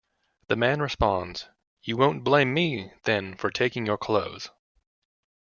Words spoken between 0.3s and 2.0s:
The man responds: You